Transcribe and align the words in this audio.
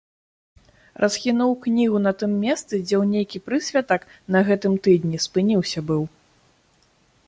Расхінуў 1.03 1.51
кнігу 1.65 1.97
на 2.07 2.13
тым 2.23 2.31
месцы, 2.47 2.71
дзе 2.87 2.95
ў 3.01 3.05
нейкі 3.13 3.43
прысвятак 3.51 4.01
на 4.37 4.45
гэтым 4.49 4.73
тыдні 4.87 5.17
спыніўся 5.31 5.79
быў. 5.93 6.03